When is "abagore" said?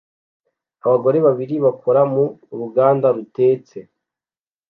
0.85-1.17